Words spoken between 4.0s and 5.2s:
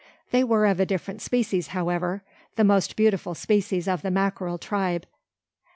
the mackerel tribe.